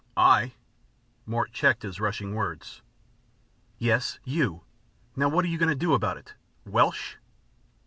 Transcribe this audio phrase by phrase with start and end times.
[0.17, 0.53] "I"
[1.27, 2.81] Mort checked his rushing words.
[3.77, 4.63] "Yes, you!
[5.15, 6.33] Now, what are you going to do about it?
[6.65, 7.17] Welsh?"